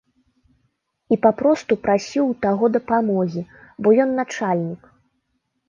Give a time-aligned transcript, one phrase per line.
[1.15, 3.47] І папросту прасіў у таго дапамогі,
[3.81, 4.93] бо ён начальнік.